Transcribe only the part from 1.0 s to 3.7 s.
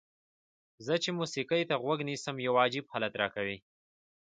چې موسیقۍ ته غوږ نیسم یو عجیب حالت راکوي.